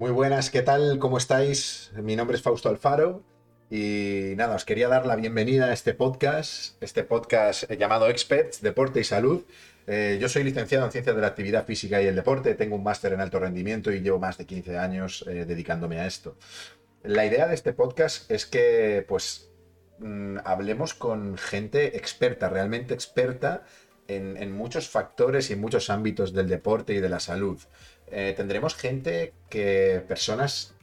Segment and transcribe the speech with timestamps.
[0.00, 0.98] Muy buenas, ¿qué tal?
[0.98, 1.92] ¿Cómo estáis?
[1.94, 3.22] Mi nombre es Fausto Alfaro
[3.68, 9.00] y nada, os quería dar la bienvenida a este podcast, este podcast llamado Experts, Deporte
[9.00, 9.44] y Salud.
[9.86, 12.82] Eh, yo soy licenciado en Ciencias de la Actividad Física y el Deporte, tengo un
[12.82, 16.34] máster en alto rendimiento y llevo más de 15 años eh, dedicándome a esto.
[17.02, 19.50] La idea de este podcast es que pues
[19.98, 23.64] mm, hablemos con gente experta, realmente experta
[24.08, 27.58] en, muchos factores y en muchos ámbitos del deporte y de la salud.
[28.08, 30.74] Eh, tendremos gente que, personas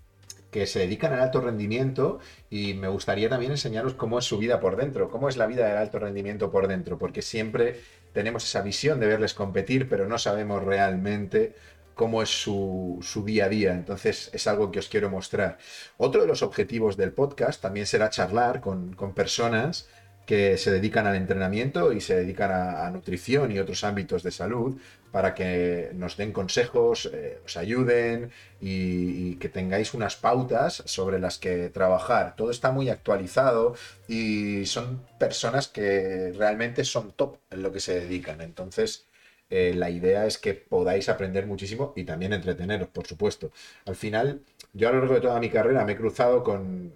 [0.52, 4.59] que se dedican al alto rendimiento y me gustaría también enseñaros cómo es su vida
[4.59, 7.81] por dentro, cómo es la vida del alto rendimiento por dentro, porque siempre
[8.13, 11.53] tenemos esa visión de verles competir, pero no sabemos realmente
[11.94, 13.73] cómo es su, día a día.
[13.73, 15.58] Entonces es algo que os quiero mostrar.
[15.97, 19.89] Otro de los objetivos del podcast también será charlar con, con personas
[20.27, 24.78] que se dedican al entrenamiento y se dedican a, nutrición y otros ámbitos de salud
[25.09, 31.38] para que nos den consejos, eh, os ayuden y, que tengáis unas pautas sobre las
[31.38, 32.36] que trabajar.
[32.36, 33.75] Todo está muy actualizado
[34.09, 38.41] y son personas que realmente son top en lo que se dedican.
[38.41, 39.08] Entonces,
[39.50, 43.52] eh, la idea es que podáis aprender muchísimo y también entreteneros, por supuesto.
[43.86, 44.42] Al final,
[44.73, 46.94] yo a lo largo de toda mi carrera me he cruzado con,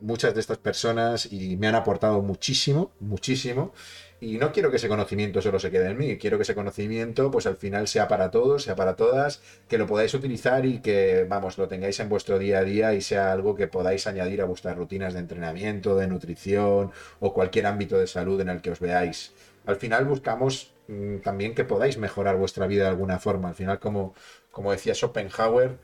[0.00, 3.72] muchas de estas personas y me han aportado muchísimo, muchísimo.
[4.20, 7.30] Y no quiero que ese conocimiento solo se quede en mí, quiero que ese conocimiento
[7.30, 11.24] pues al final sea para todos, sea para todas, que lo podáis utilizar y que,
[11.26, 14.44] vamos, lo tengáis en vuestro día a día y sea algo que podáis añadir a
[14.44, 18.80] vuestras rutinas de entrenamiento, de nutrición o cualquier ámbito de salud en el que os
[18.80, 19.32] veáis.
[19.64, 20.74] Al final buscamos
[21.22, 23.48] también que podáis mejorar vuestra vida de alguna forma.
[23.48, 24.14] Al final, como,
[24.50, 25.78] como decía Schopenhauer,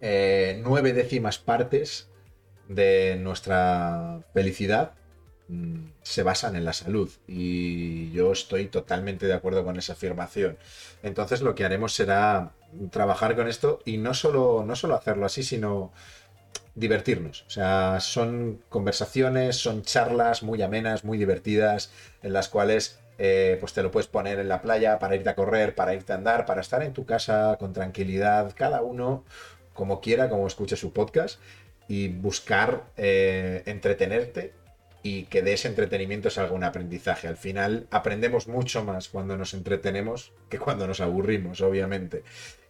[0.00, 2.08] eh, nueve décimas partes
[2.68, 4.92] de nuestra felicidad
[5.48, 10.58] mm, se basan en la salud y yo estoy totalmente de acuerdo con esa afirmación.
[11.02, 12.52] Entonces lo que haremos será
[12.90, 15.92] trabajar con esto y no solo, no solo hacerlo así, sino
[16.76, 17.44] divertirnos.
[17.48, 21.90] O sea, son conversaciones, son charlas muy amenas, muy divertidas,
[22.22, 25.34] en las cuales eh, pues te lo puedes poner en la playa para irte a
[25.34, 29.24] correr, para irte a andar, para estar en tu casa con tranquilidad, cada uno
[29.72, 31.40] como quiera, como escuche su podcast,
[31.88, 34.52] y buscar eh, entretenerte
[35.06, 37.28] y que de ese entretenimiento salga un aprendizaje.
[37.28, 42.24] Al final aprendemos mucho más cuando nos entretenemos que cuando nos aburrimos, obviamente.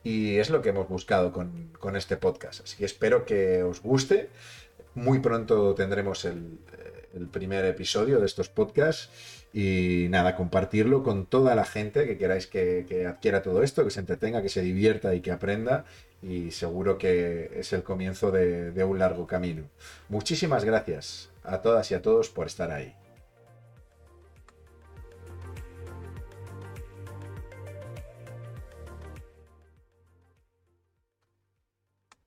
[0.05, 2.65] Y es lo que hemos buscado con, con este podcast.
[2.65, 4.29] Así que espero que os guste.
[4.95, 6.59] Muy pronto tendremos el,
[7.17, 9.11] el primer episodio de estos podcasts
[9.53, 14.01] y nada, compartirlo con toda la gente que queráis que, adquiera todo esto, que se
[14.01, 15.85] entretenga, que se divierta y que aprenda
[16.23, 19.65] y seguro que es el comienzo de un largo camino.
[20.09, 22.95] Muchísimas gracias a todas y a todos por estar ahí.